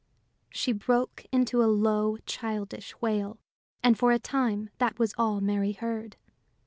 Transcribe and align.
She 0.49 0.71
broke 0.73 1.27
into 1.31 1.61
a 1.63 1.69
low, 1.69 2.17
childish 2.25 2.99
wail, 3.01 3.37
and 3.83 3.95
for 3.95 4.11
a 4.11 4.17
time 4.17 4.71
that 4.79 4.97
was 4.97 5.13
all 5.15 5.41
Mary 5.41 5.73
heard. 5.73 6.17